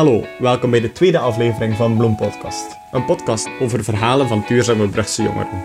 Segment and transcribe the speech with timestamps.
[0.00, 2.76] Hallo, welkom bij de tweede aflevering van Bloem Podcast.
[2.92, 5.64] Een podcast over verhalen van duurzame Brugse jongeren.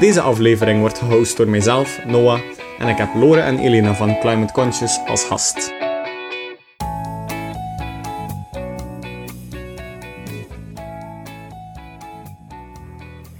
[0.00, 2.40] Deze aflevering wordt gehost door mijzelf, Noah,
[2.78, 5.72] en ik heb Lore en Elena van Climate Conscious als gast.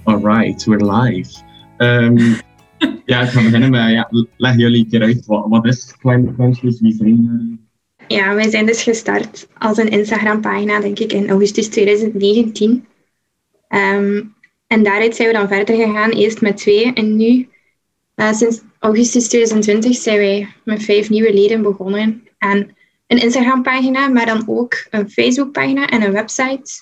[0.03, 1.41] Alright, we're live.
[1.77, 2.17] Um,
[3.05, 6.35] ja, ik ga beginnen met, ja, leg jullie een keer uit, wat, wat is Climate
[6.35, 7.68] Conscious, wie zijn jullie?
[8.09, 12.87] Ja, wij zijn dus gestart als een Instagram-pagina, denk ik, in augustus 2019.
[13.67, 14.21] Ehm,
[14.67, 16.93] en daaruit zijn we dan verder gegaan, eerst met twee.
[16.93, 17.47] En nu,
[18.15, 22.27] uh, sinds augustus 2020, zijn wij met vijf nieuwe leden begonnen.
[22.37, 22.75] En
[23.07, 26.81] een Instagram-pagina, maar dan ook een Facebook-pagina en een website.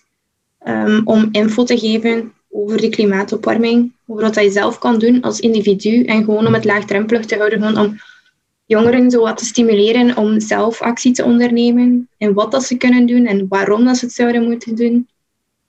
[0.68, 5.40] Um, om info te geven over de klimaatopwarming, over wat je zelf kan doen als
[5.40, 6.04] individu.
[6.04, 8.00] En gewoon om het laagdrempelig te houden, gewoon om
[8.68, 13.06] jongeren zo wat te stimuleren om zelf actie te ondernemen en wat dat ze kunnen
[13.06, 15.08] doen en waarom dat ze het zouden moeten doen.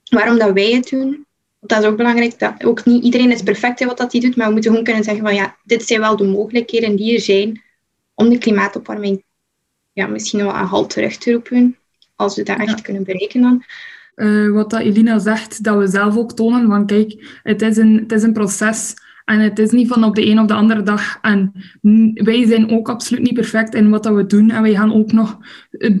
[0.09, 1.25] Waarom dat wij het doen.
[1.59, 2.39] Want dat is ook belangrijk.
[2.39, 4.85] Dat ook niet iedereen is perfect in wat dat hij doet, maar we moeten gewoon
[4.85, 7.61] kunnen zeggen van ja, dit zijn wel de mogelijkheden die er zijn
[8.13, 9.23] om de klimaatopwarming
[9.93, 11.77] ja, misschien wel een halt terug te roepen,
[12.15, 13.63] als we dat echt kunnen bereiken dan.
[14.15, 17.97] Uh, wat dat Elina zegt, dat we zelf ook tonen van kijk, het is een,
[17.97, 18.93] het is een proces
[19.29, 21.17] en het is niet van op de een of de andere dag.
[21.21, 21.51] En
[22.13, 24.49] wij zijn ook absoluut niet perfect in wat dat we doen.
[24.49, 25.37] En wij gaan ook nog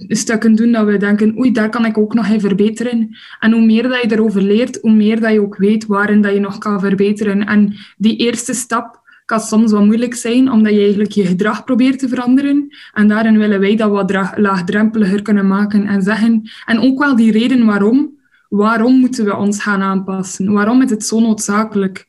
[0.07, 3.17] stukken doen dat we denken, oei, daar kan ik ook nog in verbeteren.
[3.39, 6.33] En hoe meer dat je erover leert, hoe meer dat je ook weet waarin dat
[6.33, 7.45] je nog kan verbeteren.
[7.45, 11.99] En die eerste stap kan soms wat moeilijk zijn, omdat je eigenlijk je gedrag probeert
[11.99, 12.67] te veranderen.
[12.93, 16.49] En daarin willen wij dat wat laagdrempeliger kunnen maken en zeggen.
[16.65, 18.17] En ook wel die reden waarom.
[18.47, 20.51] Waarom moeten we ons gaan aanpassen?
[20.51, 22.07] Waarom is het zo noodzakelijk?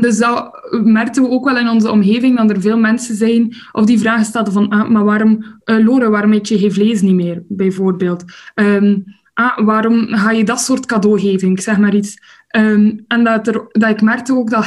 [0.00, 3.84] Dus dat merkten we ook wel in onze omgeving, dat er veel mensen zijn of
[3.84, 7.42] die vragen stelden van, ah, maar waarom, uh, waarom eet je geen vlees niet meer,
[7.48, 8.24] bijvoorbeeld?
[8.54, 11.58] Um, ah, waarom ga je dat soort cadeau geven?
[11.58, 12.18] Zeg maar iets.
[12.56, 14.66] Um, en dat, er, dat ik merkte ook dat,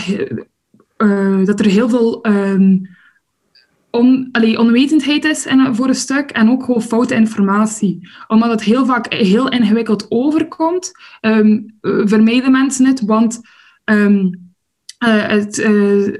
[0.97, 2.89] uh, dat er heel veel um,
[3.89, 8.09] on, allee, onwetendheid is in, voor een stuk en ook gewoon foute informatie.
[8.27, 10.91] Omdat het heel vaak heel ingewikkeld overkomt,
[11.21, 13.41] um, vermijden mensen het, want...
[15.05, 15.67] Het, uh,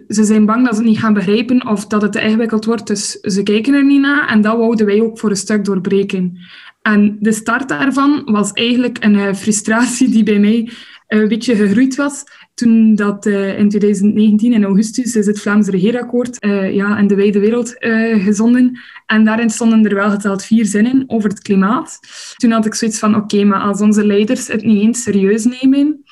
[0.07, 2.87] ze zijn bang dat ze het niet gaan begrijpen of dat het te ingewikkeld wordt,
[2.87, 4.27] dus ze kijken er niet naar.
[4.27, 6.37] En dat wouden wij ook voor een stuk doorbreken.
[6.81, 10.69] En de start daarvan was eigenlijk een uh, frustratie die bij mij
[11.07, 12.23] een beetje gegroeid was.
[12.53, 16.37] Toen dat in 2019, in augustus, is het Vlaams Regeerakkoord
[16.71, 17.75] ja, in de wijde wereld
[18.23, 18.79] gezonden.
[19.05, 21.99] En daarin stonden er wel geteld vier zinnen over het klimaat.
[22.35, 26.03] Toen had ik zoiets van, oké, maar als onze leiders het niet eens serieus nemen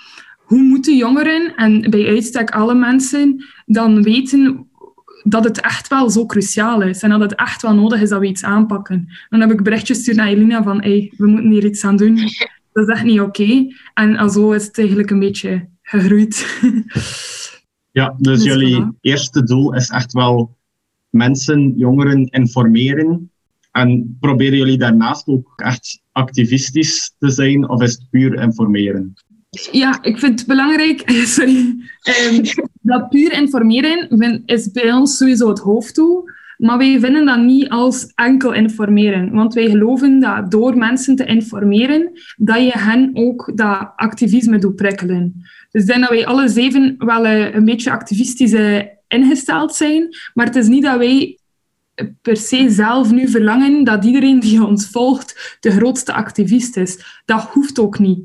[0.47, 4.67] hoe moeten jongeren en bij uitstek alle mensen dan weten
[5.23, 8.19] dat het echt wel zo cruciaal is en dat het echt wel nodig is dat
[8.19, 9.07] we iets aanpakken.
[9.29, 12.15] Dan heb ik berichtjes gestuurd naar Elina van hey, we moeten hier iets aan doen.
[12.73, 13.67] Dat is echt niet oké.
[13.93, 16.45] En zo is het eigenlijk een beetje gegroeid.
[17.91, 20.57] Ja, dus, dus jullie eerste doel is echt wel
[21.09, 23.31] mensen, jongeren informeren.
[23.71, 29.13] En proberen jullie daarnaast ook echt activistisch te zijn of is het puur informeren?
[29.71, 31.03] Ja, ik vind het belangrijk,
[31.35, 31.75] sorry,
[32.31, 32.41] um,
[32.81, 36.29] dat puur informeren is bij ons sowieso het hoofddoel.
[36.57, 39.31] Maar wij vinden dat niet als enkel informeren.
[39.31, 44.75] Want wij geloven dat door mensen te informeren, dat je hen ook dat activisme doet
[44.75, 45.33] prikkelen.
[45.71, 50.15] Dus ik denk dat wij alle zeven wel eh, een beetje activistisch eh, ingesteld zijn.
[50.33, 51.37] Maar het is niet dat wij
[52.21, 57.21] per se zelf nu verlangen dat iedereen die ons volgt de grootste activist is.
[57.25, 58.19] Dat hoeft ook niet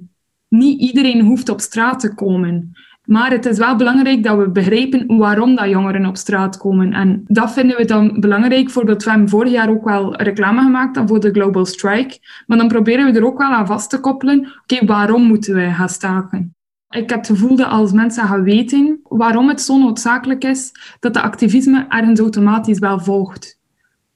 [0.52, 2.72] niet iedereen hoeft op straat te komen.
[3.04, 6.92] Maar het is wel belangrijk dat we begrijpen waarom dat jongeren op straat komen.
[6.92, 8.64] En dat vinden we dan belangrijk.
[8.64, 12.18] Bijvoorbeeld, we hebben vorig jaar ook wel reclame gemaakt dan voor de Global Strike.
[12.46, 14.52] Maar dan proberen we er ook wel aan vast te koppelen.
[14.62, 16.54] Oké, waarom moeten we gaan staken?
[16.90, 21.14] Ik heb het gevoel dat als mensen gaan weten waarom het zo noodzakelijk is, dat
[21.14, 23.60] de activisme ergens automatisch wel volgt.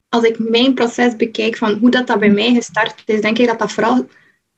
[0.09, 3.47] Als ik mijn proces bekijk van hoe dat, dat bij mij gestart is, denk ik
[3.47, 4.07] dat dat vooral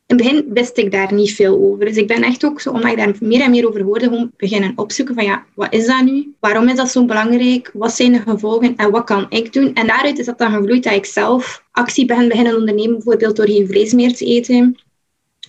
[0.10, 1.86] in het begin wist ik daar niet veel over.
[1.86, 4.32] Dus ik ben echt ook zo, omdat ik daar meer en meer over hoorde, gewoon
[4.38, 6.36] beginnen opzoeken van ja, wat is dat nu?
[6.40, 7.70] Waarom is dat zo belangrijk?
[7.74, 9.74] Wat zijn de gevolgen en wat kan ik doen?
[9.74, 13.50] En daaruit is dat dan gevloeid dat ik zelf actie ben beginnen ondernemen, bijvoorbeeld door
[13.50, 14.80] geen vlees meer te eten,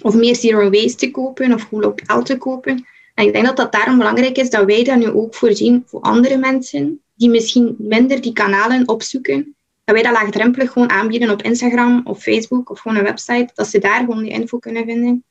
[0.03, 2.85] of meer zero waste te kopen, of gewoon lokaal te kopen.
[3.15, 6.01] En ik denk dat dat daarom belangrijk is dat wij dat nu ook voorzien voor
[6.01, 9.55] andere mensen, die misschien minder die kanalen opzoeken,
[9.93, 13.69] dat wij dat laagdrempelig gewoon aanbieden op Instagram of Facebook of gewoon een website, dat
[13.69, 15.25] ze daar gewoon die info kunnen vinden.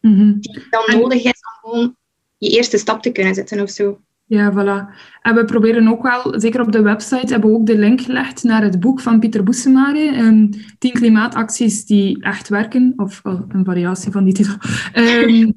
[0.00, 1.96] Mm Die dan nodig is om gewoon
[2.38, 4.00] je eerste stap te kunnen zetten of zo.
[4.24, 4.94] Ja, voilà.
[5.22, 8.42] En we proberen ook wel, zeker op de website, hebben we ook de link gelegd
[8.42, 10.18] naar het boek van Pieter Boesemare.
[10.18, 14.54] Um, tien klimaatacties die echt werken, of een variatie van die titel.
[14.94, 15.54] Um,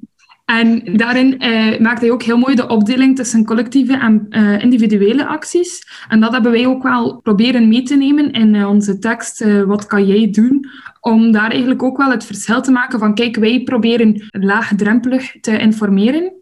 [0.51, 5.25] en daarin uh, maakt hij ook heel mooi de opdeling tussen collectieve en uh, individuele
[5.25, 5.87] acties.
[6.09, 9.45] En dat hebben wij ook wel proberen mee te nemen in uh, onze tekst.
[9.65, 10.65] wat kan jij doen?
[10.99, 15.59] Om daar eigenlijk ook wel het verschil te maken van, kijk, wij proberen laagdrempelig te
[15.59, 16.33] informeren.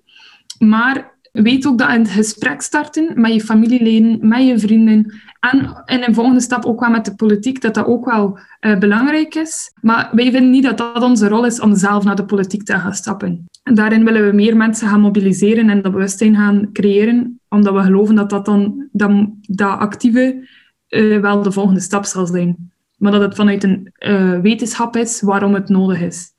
[0.60, 5.84] Maar weet ook dat in het gesprek starten met je familieleden, met je vrienden en
[5.86, 9.36] in een volgende stap ook wel met de politiek, dat dat ook wel uh, belangrijk
[9.36, 9.74] is.
[9.82, 12.74] Maar wij vinden niet dat dat onze rol is om zelf naar de politiek te
[12.74, 13.46] gaan stappen.
[13.64, 17.82] En daarin willen we meer mensen gaan mobiliseren en dat bewustzijn gaan creëren, omdat we
[17.82, 19.12] geloven dat dat dan dat,
[19.42, 20.48] dat actieve
[20.90, 22.72] uh, wel de volgende stap zal zijn.
[22.98, 26.34] Maar dat het vanuit een uh, wetenschap is waarom het nodig is.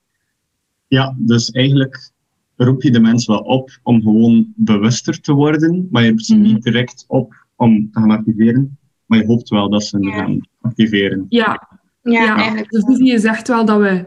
[0.86, 2.10] Ja, dus eigenlijk
[2.64, 6.34] roep je de mensen wel op om gewoon bewuster te worden, maar je hebt ze
[6.34, 8.78] niet direct op om te gaan activeren.
[9.06, 10.12] Maar je hoopt wel dat ze ja.
[10.12, 11.26] gaan activeren.
[11.28, 11.68] Ja,
[12.02, 12.36] ja, ja.
[12.36, 12.70] eigenlijk.
[12.70, 14.04] Dus je zegt wel dat we,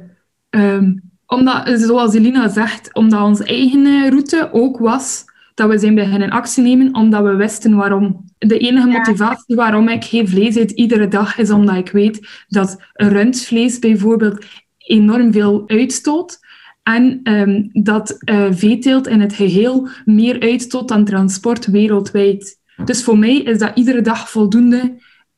[0.50, 6.30] um, omdat, zoals Elina zegt, omdat onze eigen route ook was dat we zijn beginnen
[6.30, 8.26] actie nemen omdat we wisten waarom.
[8.38, 12.82] De enige motivatie waarom ik geen vlees eet iedere dag is omdat ik weet dat
[12.94, 14.46] rundvlees bijvoorbeeld
[14.78, 16.40] enorm veel uitstoot.
[16.84, 22.60] En um, dat uh, veeteelt in het geheel meer uitstoot dan transport wereldwijd.
[22.86, 24.98] Dus voor mij is dat iedere dag voldoende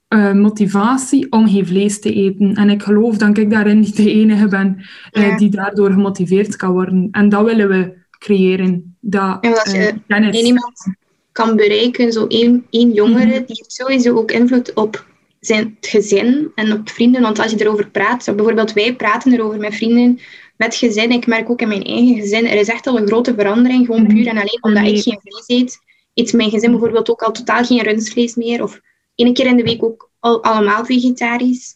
[0.10, 2.56] uh, motivatie om geen vlees te eten.
[2.56, 6.72] En ik geloof dat ik daarin niet de enige ben uh, die daardoor gemotiveerd kan
[6.72, 7.08] worden.
[7.12, 8.98] En dat willen we creëren.
[9.00, 10.96] Dat, en als je uh, iemand
[11.32, 13.46] kan bereiken, zo één, één jongere, mm -hmm.
[13.46, 15.06] die heeft sowieso ook invloed op
[15.40, 17.22] zijn gezin en op vrienden.
[17.22, 20.20] Want als je erover praat, bijvoorbeeld wij praten erover met vrienden,
[20.58, 21.12] met gezin.
[21.12, 24.08] Ik merk ook in mijn eigen gezin, er is echt al een grote verandering, gewoon
[24.08, 25.80] puur en alleen omdat ik geen vlees eet.
[26.14, 28.82] Eet mijn gezin bijvoorbeeld ook al totaal geen rundvlees meer, of
[29.16, 31.76] één keer in de week ook al, allemaal vegetarisch.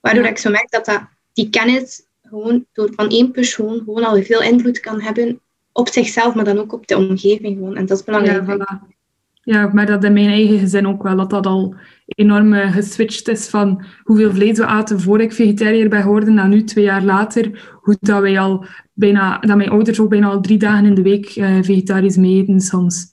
[0.00, 1.02] Waardoor ik zo merk dat, dat
[1.32, 5.40] die kennis gewoon door van één persoon gewoon al veel invloed kan hebben
[5.72, 7.76] op zichzelf, maar dan ook op de omgeving gewoon.
[7.76, 8.46] En dat is belangrijk.
[8.46, 8.94] Ja, voilà.
[9.42, 11.74] ja maar dat in mijn eigen gezin ook wel, dat dat al
[12.06, 16.64] enorm geswitcht is van hoeveel vlees we aten voor ik vegetariër ben geworden, naar nu
[16.64, 20.84] twee jaar later, dat wij al bijna, dat mijn ouders ook bijna al drie dagen
[20.84, 23.06] in de week uh, vegetarisch mee eten soms.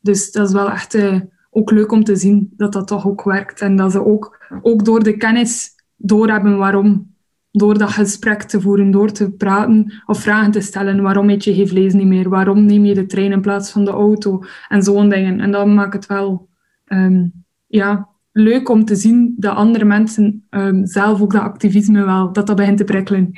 [0.00, 1.20] Dus dat is wel echt uh,
[1.50, 4.84] ook leuk om te zien dat dat toch ook werkt en dat ze ook, ook
[4.84, 7.14] door de kennis doorhebben waarom
[7.50, 11.02] door dat gesprek te voeren, door te praten of vragen te stellen.
[11.02, 12.28] Waarom eet je geen vlees niet meer?
[12.28, 14.42] Waarom neem je de trein in plaats van de auto?
[14.68, 15.40] En zo'n dingen.
[15.40, 16.48] En dat maakt het wel
[16.86, 17.32] um,
[17.66, 22.46] ja, leuk om te zien dat andere mensen um, zelf ook dat activisme wel, dat
[22.46, 23.30] dat begint te prikkelen.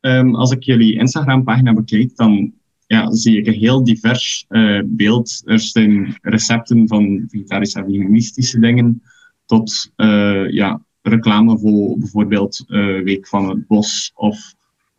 [0.00, 2.52] Um, als ik jullie Instagram-pagina bekijk, dan
[2.86, 5.42] ja, zie ik een heel divers uh, beeld.
[5.44, 9.02] Er zijn recepten van vegetarische en veganistische dingen
[9.46, 14.54] tot uh, ja, reclame voor bijvoorbeeld uh, Week van het Bos of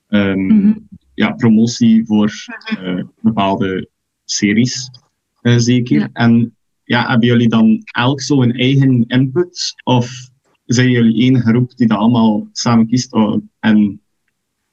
[0.09, 0.87] um, mm -hmm.
[1.13, 2.33] ja, promotie voor
[3.21, 3.89] bepaalde
[4.25, 4.89] series,
[5.41, 5.99] zie ik hier.
[5.99, 6.09] Ja.
[6.13, 9.73] En ja, hebben jullie dan elk zo een eigen input?
[9.83, 10.29] Of
[10.65, 13.13] zijn jullie één groep die dat allemaal samen kiest?
[13.13, 13.41] Oh,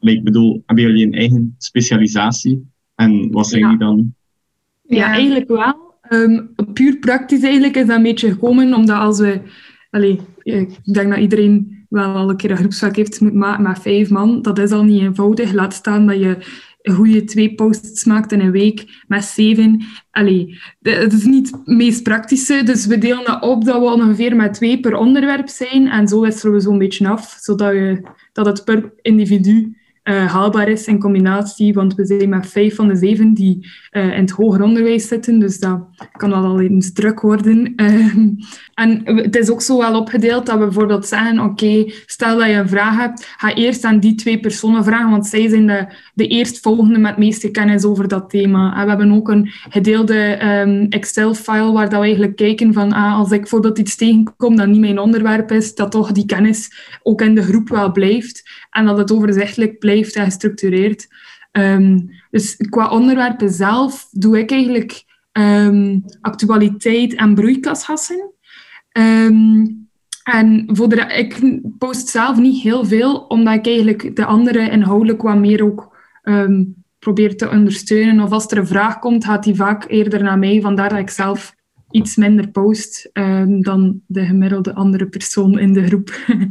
[0.00, 2.70] en ik bedoel, hebben jullie een eigen specialisatie?
[2.94, 3.68] En wat zijn ja.
[3.68, 4.14] die dan?
[4.82, 5.84] Ja, eigenlijk wel.
[6.10, 9.40] Um, puur praktisch eigenlijk is dat een beetje gekomen, omdat als we...
[9.90, 13.78] Allee, ik denk dat iedereen wel al een keer een groepswerk heeft moeten maken met
[13.78, 14.42] vijf man.
[14.42, 15.52] Dat is al niet eenvoudig.
[15.52, 16.38] Laat staan dat je
[16.94, 19.82] hoe je twee posts maakt in een week met zeven.
[20.10, 24.36] Allee, het is niet het meest praktische, dus we delen dat op dat we ongeveer
[24.36, 28.46] met twee per onderwerp zijn en zo wisselen we zo'n beetje af, zodat je, dat
[28.46, 29.76] het per individu
[30.08, 34.04] uh, haalbaar is in combinatie, want we zijn met vijf van de zeven die uh,
[34.04, 35.80] in het hoger onderwijs zitten, dus dat
[36.12, 37.72] kan wel al eens druk worden.
[37.76, 38.16] Uh,
[38.82, 42.54] en het is ook zo wel opgedeeld dat we bijvoorbeeld zeggen, oké, stel dat je
[42.54, 46.26] een vraag hebt, ga eerst aan die twee personen vragen, want zij zijn de, de
[46.26, 48.76] eerstvolgende met meeste kennis over dat thema.
[48.76, 53.18] En we hebben ook een gedeelde um, Excel-file waar dat we eigenlijk kijken van, ah,
[53.18, 56.70] als ik bijvoorbeeld iets tegenkom dat niet mijn onderwerp is, dat toch die kennis
[57.02, 61.06] ook in de groep wel blijft en dat het overzichtelijk blijft en gestructureerd.
[61.52, 68.30] Um, dus qua onderwerpen zelf doe ik eigenlijk um, actualiteit en broeikasgassen.
[68.98, 69.88] Um,
[70.22, 75.22] en voor de, ik post zelf niet heel veel, omdat ik eigenlijk de andere inhoudelijk
[75.22, 75.96] wat meer ook
[76.98, 78.24] probeer te ondersteunen.
[78.24, 80.60] Of als er een vraag komt, gaat die vaak eerder naar mij.
[80.60, 81.54] Vandaar dat ik zelf
[81.96, 86.08] iets minder post um, dan de gemiddelde andere persoon in de groep.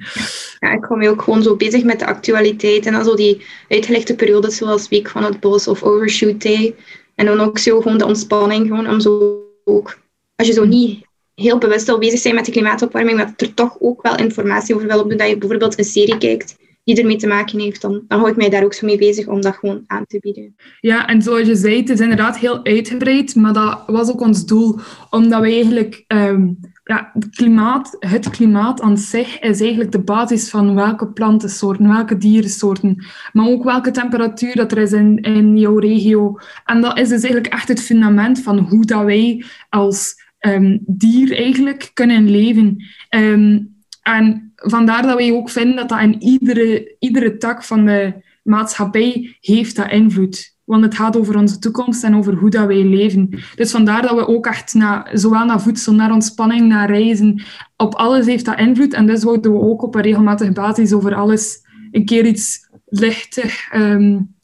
[0.60, 3.46] ja, ik hou me ook gewoon zo bezig met de actualiteit en dan zo die
[3.70, 6.76] uitgelegde periodes zoals Week van het Bos of Overshoot Day.
[7.16, 10.00] En dan ook zo gewoon de ontspanning, gewoon om zo ook,
[10.36, 13.76] als je zo niet heel bewust wil bezig zijn met de klimaatopwarming, dat er toch
[13.80, 17.28] ook wel informatie over wil opdoen, dat je bijvoorbeeld een serie kijkt die ermee te
[17.28, 19.84] maken heeft, dan, dan hou ik mij daar ook zo mee bezig om dat gewoon
[19.88, 20.56] aan te bieden.
[20.80, 24.46] Ja, en zoals je zei, het is inderdaad heel uitgebreid, maar dat was ook ons
[24.46, 26.04] doel, omdat we eigenlijk...
[26.08, 26.48] Ehm,
[26.88, 32.18] ja, het klimaat, het klimaat aan zich is eigenlijk de basis van welke plantensoorten, welke
[32.18, 36.40] dierensoorten, maar ook welke temperatuur dat er is in, in jouw regio.
[36.66, 41.38] En dat is dus eigenlijk echt het fundament van hoe dat wij als um, dier
[41.38, 42.84] eigenlijk kunnen leven.
[43.10, 48.14] Um, en vandaar dat wij ook vinden dat dat in iedere, iedere tak van de
[48.44, 50.54] maatschappij heeft dat invloed.
[50.64, 53.30] Want het gaat over onze toekomst en over hoe dat wij leven.
[53.56, 57.44] Dus vandaar dat we ook echt naar, zowel naar voedsel, naar ontspanning, naar reizen,
[57.78, 58.94] op alles heeft dat invloed.
[58.94, 63.74] En dus wouden we ook op een regelmatige basis over alles een keer iets lichtig
[63.74, 64.36] um,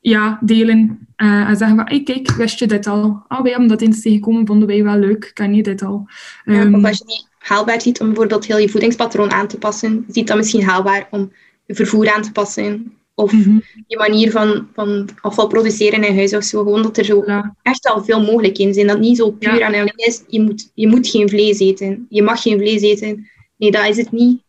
[0.00, 1.08] ja, delen.
[1.16, 3.22] Uh, en zeggen van, hey, kijk, wist je dit al?
[3.28, 5.30] Ah, wij hebben dat eens tegengekomen, vonden wij wel leuk.
[5.34, 6.08] Ken je dit al?
[6.44, 9.48] Um, ja, of ehm, als je niet haalbaar ziet om bijvoorbeeld heel je voedingspatroon aan
[9.48, 11.32] te passen, ziet dat misschien haalbaar om
[11.66, 16.34] je vervoer aan te passen of mm je manier van, van afval produceren in huis
[16.34, 16.62] of zo.
[16.62, 17.24] Gewoon dat er zo
[17.62, 18.86] echt al veel mogelijkheden zijn.
[18.86, 22.06] Dat niet zo puur aan alleen is, je moet, je moet geen vlees eten.
[22.08, 23.28] Je mag geen vlees eten.
[23.56, 24.42] Nee, dat is het niet.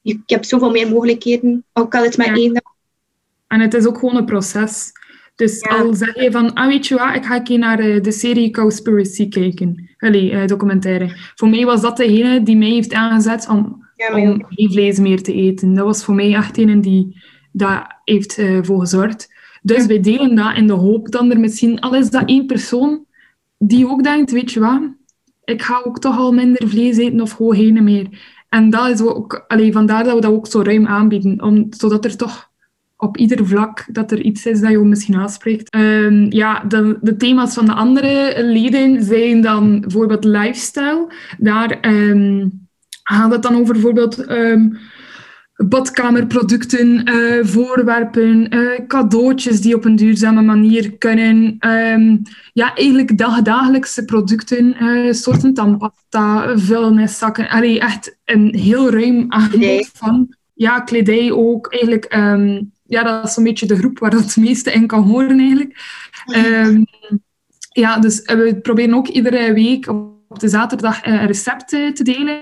[0.00, 2.72] Je, je hebt zoveel meer mogelijkheden, ook al het maar één dag.
[3.46, 4.92] En het is ook gewoon een proces.
[5.34, 8.02] Dus al zeg je van, ah, weet je wat, ik ga een keer naar eh,
[8.02, 9.90] de serie Cowspiracy kijken.
[9.98, 11.16] Allee, uh, documentaire.
[11.34, 15.32] Voor mij was dat degene die mij heeft aangezet om, om geen vlees meer te
[15.32, 15.74] eten.
[15.74, 17.22] Dat was voor mij echt een die
[17.52, 19.30] daar heeft uh, voor gezorgd.
[19.62, 23.04] Dus wij delen dat in de hoop dat er misschien, al is dat één persoon,
[23.58, 24.80] die ook denkt, weet je wat,
[25.44, 28.06] ik ga ook toch al minder vlees eten of gewoon geen meer.
[28.48, 32.04] En dat is ook, allee, vandaar dat we dat ook zo ruim aanbieden, om, zodat
[32.04, 32.50] er toch
[33.02, 35.74] op ieder vlak dat er iets is dat je misschien aanspreekt.
[35.74, 41.12] Um, ja, de, de, thema's van de andere leden zijn dan bijvoorbeeld lifestyle.
[41.38, 42.66] Daar um,
[43.02, 44.78] gaat het dan over bijvoorbeeld um,
[45.56, 51.56] badkamerproducten, uh, voorwerpen, uh, cadeautjes die op een duurzame manier kunnen.
[52.52, 57.48] ja, eigenlijk dagdagelijkse producten, uh, soorten tandpasta, vuilniszakken.
[57.48, 60.34] Allee, echt een heel ruim aanbod van.
[60.54, 61.72] Ja, kledij ook.
[61.72, 62.04] Eigenlijk
[62.92, 65.80] ja, dat is een beetje de groep waar dat het meeste in kan horen eigenlijk.
[66.36, 66.84] Um,
[67.72, 69.86] ja, dus we proberen ook iedere week
[70.32, 72.40] op de zaterdag een recept te delen.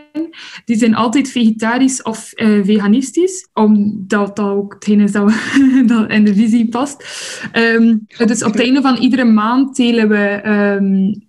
[0.64, 6.24] Die zijn altijd vegetarisch of uh, veganistisch, omdat dat ook hetgeen is dat, we, in
[6.24, 7.04] de visie past.
[7.52, 11.24] Um, dus op het einde van iedere maand delen we um,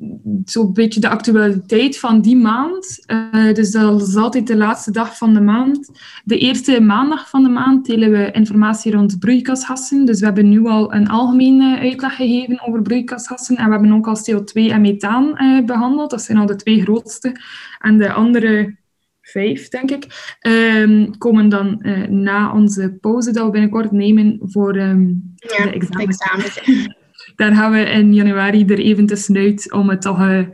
[0.45, 3.03] zo'n beetje de actualiteit van die maand.
[3.07, 5.89] Uh, dus dat is altijd de laatste dag van de maand.
[6.23, 10.05] De eerste maandag van de maand delen we informatie rond broeikasgassen.
[10.05, 14.07] Dus we hebben nu al een algemene uitleg gegeven over broeikasgassen en we hebben ook
[14.07, 16.09] al CO2 en methaan behandeld.
[16.09, 17.35] Dat zijn al de twee grootste.
[17.79, 18.79] En de andere
[19.21, 24.75] vijf, denk ik, um, komen dan uh, na onze pauze dat we binnenkort nemen voor
[24.75, 26.19] um, ja, de examens.
[26.19, 26.59] examens
[27.35, 30.47] Daar gaan we in januari er even tussenuit om het toch uh,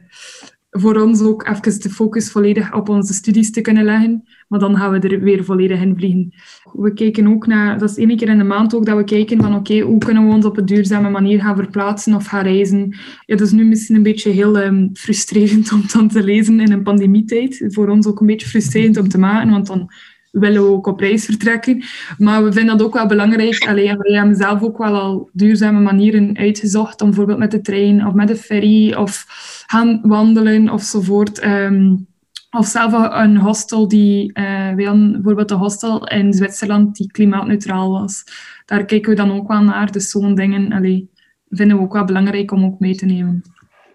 [0.79, 4.23] voor ons ook even de focus volledig op onze studies te kunnen leggen.
[4.47, 6.33] Maar dan gaan we er weer volledig in vliegen.
[6.73, 9.41] We kijken ook naar, dat is één keer in de maand ook, dat we kijken
[9.41, 12.95] van oké, hoe kunnen we ons op een duurzame manier gaan verplaatsen of gaan reizen.
[13.25, 16.71] Ja, dat is nu misschien een beetje heel um, frustrerend om dan te lezen in
[16.71, 17.65] een pandemietijd.
[17.67, 19.91] Voor ons ook een beetje frustrerend om te maken, want dan
[20.39, 21.83] willen we ook op reis vertrekken.
[22.17, 23.67] Maar we vinden dat ook wel belangrijk.
[23.67, 28.07] Alleen wij hebben zelf ook wel al duurzame manieren uitgezocht, om bijvoorbeeld met de trein
[28.07, 29.25] of met de ferry of
[29.67, 31.45] gaan wandelen ofzovoort.
[31.45, 32.07] Um,
[32.51, 37.91] of zelf een hostel die, uh, wij hadden bijvoorbeeld een hostel in Zwitserland die klimaatneutraal
[37.91, 38.23] was.
[38.65, 39.91] Daar kijken we dan ook wel naar.
[39.91, 41.09] Dus zo'n dingen allee,
[41.49, 43.43] vinden we ook wel belangrijk om ook mee te nemen.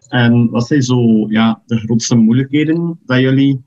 [0.08, 3.64] En wat zijn zo ja, de grootste moeilijkheden dat jullie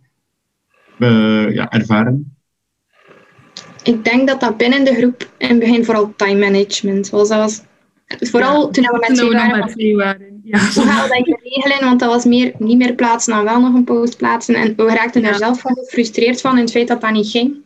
[1.00, 2.35] uh, ja, ervaren?
[3.86, 7.28] Ik denk dat dat binnen de groep in het begin vooral time management was.
[7.28, 7.62] Dat was
[8.20, 9.16] vooral toen we met
[9.72, 10.42] twee waren.
[10.44, 10.60] Ja.
[10.60, 11.86] Hoe gaan we dat regelen?
[11.86, 14.56] Want dat was meer, niet meer plaatsen dan wel nog een post plaatsen.
[14.56, 17.64] En we raakten er zelf van gefrustreerd van in het feit dat dat niet ging.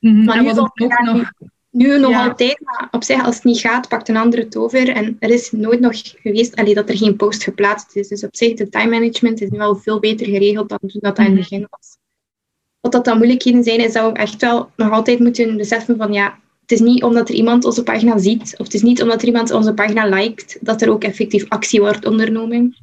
[0.00, 1.32] Mm Maar nu, nog, nog...
[1.70, 4.88] nu nog altijd, maar op zich, als het niet gaat, pakt een andere het over.
[4.88, 5.92] En er is nooit nog
[6.22, 8.08] geweest allee, dat er geen post geplaatst is.
[8.08, 11.16] Dus op zich, de time management is nu wel veel beter geregeld dan toen dat,
[11.16, 11.42] dat in het mhm.
[11.42, 11.96] begin was.
[12.86, 16.12] Wat dat dan moeilijkheden zijn, is dat we echt wel nog altijd moeten beseffen van
[16.12, 19.22] ja, het is niet omdat er iemand onze pagina ziet, of het is niet omdat
[19.22, 22.76] er iemand onze pagina liked, dat er ook effectief actie wordt ondernomen.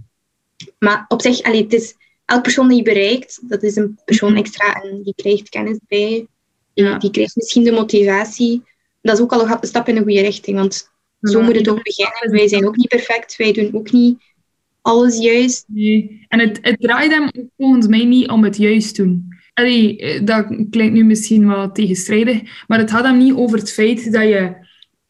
[0.80, 1.96] Maar op zich, allee, het is
[2.26, 6.28] elke persoon die je bereikt, dat is een persoon extra en die krijgt kennis bij.
[6.74, 6.98] Ja.
[6.98, 8.64] Die krijgt misschien de motivatie.
[9.02, 10.92] Dat is ook al een stap in de goede richting, want
[11.22, 12.32] zo moet het ook beginnen.
[12.32, 14.18] Wij zijn ook niet perfect, wij doen ook niet
[14.82, 15.66] alles juist.
[15.68, 16.26] Nee.
[16.28, 19.33] En het, het draait hem volgens mij niet om het juist doen.
[19.54, 23.72] Allee, eh, dat klinkt nu misschien wel tegenstrijdig, maar het gaat hem niet over het
[23.72, 24.56] feit dat je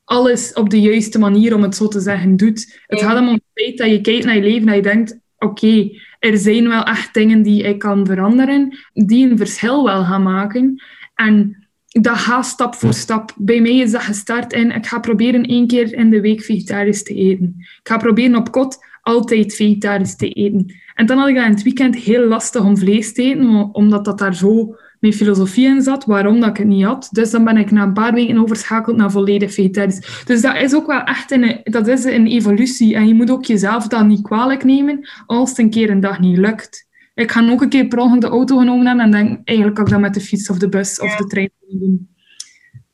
[0.03, 2.81] alles op de juiste manier, om het zo te zeggen, doet.
[2.87, 5.19] Het gaat hem om het feit dat je kijkt naar je leven en je denkt,
[5.37, 10.23] oké, er zijn wel echt dingen die ik kan veranderen, die een verschil wel gaan
[10.23, 10.81] maken.
[11.15, 13.33] En dat gaat stap voor stap.
[13.37, 17.03] Bij mij is dat gestart in, ik ga proberen één keer in de week vegetarisch
[17.03, 17.55] te eten.
[17.57, 20.75] Ik ga proberen op kot altijd vegetarisch te eten.
[20.95, 24.05] En dan had ik dat in het weekend heel lastig om vlees te eten, omdat
[24.05, 27.09] dat daar zo mijn filosofie in zat, waarom dat ik het niet had.
[27.11, 30.23] Dus dan ben ik na een paar weken overschakeld naar volledig vegetarisch.
[30.25, 32.95] Dus dat is ook wel echt een, dat is een evolutie.
[32.95, 36.19] En je moet ook jezelf dan niet kwalijk nemen als het een keer een dag
[36.19, 36.87] niet lukt.
[37.13, 39.85] Ik ga ook een keer per ongeluk de auto genomen hebben en denk, eigenlijk kan
[39.85, 42.09] ik dat met de fiets of de bus of de trein doen.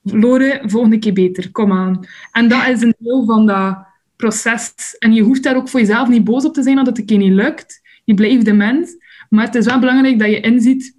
[0.01, 1.99] Lore, volgende keer beter, kom aan.
[2.31, 3.77] En dat is een deel van dat
[4.19, 4.95] proces.
[4.99, 7.05] En je hoeft daar ook voor jezelf niet boos op te zijn dat het een
[7.05, 7.81] keer niet lukt.
[8.03, 8.95] Je blijft de mens.
[9.29, 10.97] Maar het is wel belangrijk dat je inziet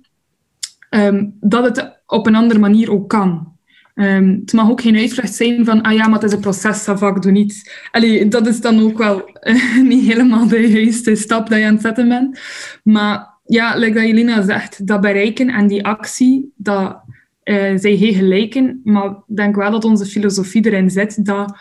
[0.90, 3.58] Ehm, dat het op een andere manier ook kan.
[3.94, 6.84] Um, het mag ook geen uitvlucht zijn van, ah ja, maar het is een proces,
[6.84, 7.70] dat vak doe niets.
[7.90, 9.40] Allee, dat is dan ook wel
[9.88, 12.40] niet helemaal de juiste stap dat je aan het zetten bent.
[12.84, 17.00] Maar ja, like dat Jelena zegt, dat bereiken en die actie, dat
[17.44, 18.80] uh, zijn heel gelijken.
[18.84, 21.56] Maar ik denk wel dat onze filosofie erin zit dat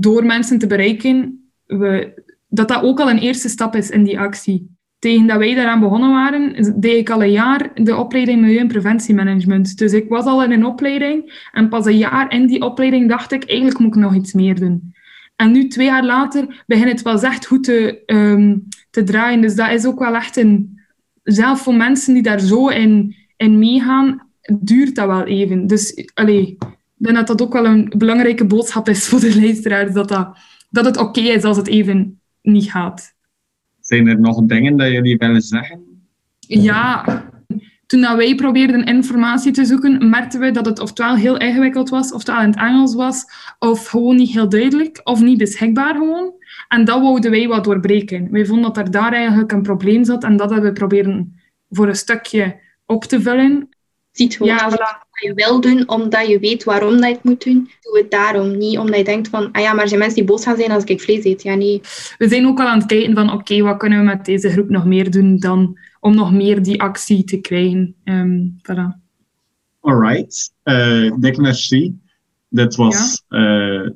[0.00, 4.18] door mensen te bereiken, we, dat dat ook al een eerste stap is in die
[4.18, 8.58] actie tegen dat wij daaraan begonnen waren, deed ik al een jaar de opleiding Milieu-
[8.58, 9.78] en Preventiemanagement.
[9.78, 13.32] Dus ik was al in een opleiding en pas een jaar in die opleiding dacht
[13.32, 14.94] ik, eigenlijk moet ik nog iets meer doen.
[15.36, 19.40] En nu, twee jaar later, begint het wel echt goed te, um, te draaien.
[19.40, 20.80] Dus dat is ook wel echt een...
[21.22, 24.28] Zelf voor mensen die daar zo in, in meegaan,
[24.60, 25.66] duurt dat wel even.
[25.66, 26.58] Dus allee,
[26.96, 30.38] ik denk dat dat ook wel een belangrijke boodschap is voor de luisteraars, dat, dat,
[30.70, 33.14] dat het oké is als het even niet gaat.
[33.80, 35.80] Zijn er nog dingen dat jullie willen zeggen?
[36.38, 37.04] Ja,
[37.86, 42.12] toen dat wij probeerden informatie te zoeken, merkten we dat het oftewel heel ingewikkeld was,
[42.12, 43.24] oftewel in het Engels was,
[43.58, 46.32] of gewoon niet heel duidelijk, of niet beschikbaar gewoon.
[46.68, 48.30] En dat wouden wij wat doorbreken.
[48.30, 51.88] Wij vonden dat er daar eigenlijk een probleem zat en dat hebben we proberen voor
[51.88, 53.68] een stukje op te vullen.
[54.14, 57.44] Ziet gewoon ja, wat je wil doen, omdat je weet waarom dat je het moet
[57.44, 57.70] doen.
[57.80, 60.28] Doe het daarom, niet omdat je denkt van, ah ja, maar er zijn mensen die
[60.28, 61.42] boos gaan zijn als ik vlees eet.
[61.42, 61.80] Ja, nee.
[62.18, 64.68] We zijn ook al aan het kijken van, oké, wat kunnen we met deze groep
[64.68, 67.94] nog meer doen dan om nog meer die actie te krijgen.
[68.04, 69.02] Um, voilà.
[69.80, 71.98] Alright, uh, dikke merci.
[72.48, 73.38] Dit was ja?
[73.82, 73.90] uh,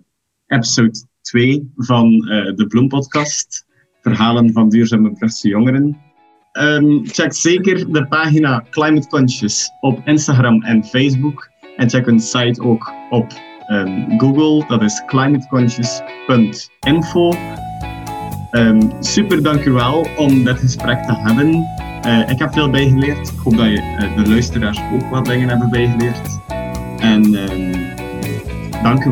[0.47, 3.67] episode 2 van uh, de Bloempodcast.
[4.03, 6.08] Verhalen van duurzame Brugse jongeren.
[6.53, 11.51] Um, check zeker de pagina Climate Conscious op Instagram en Facebook.
[11.77, 13.33] En check hun site ook op
[13.71, 17.35] um, Google, dat is climateconscious.info.
[18.53, 21.67] Um, super dankjewel om dit gesprek te hebben.
[22.07, 23.29] Uh, ik heb veel bijgeleerd.
[23.29, 26.41] Ik hoop dat je, uh, de luisteraars ook wat dingen hebben bijgeleerd.
[26.99, 27.73] En um,
[28.83, 29.05] dank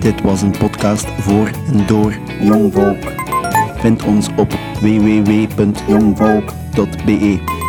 [0.00, 3.12] Dit was een podcast voor en door Jong Volk.
[3.76, 7.59] Vind ons op www.jongvolk.be.